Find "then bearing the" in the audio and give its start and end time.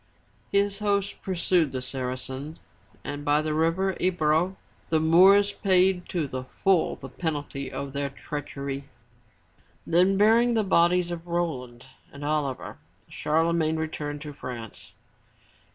9.85-10.63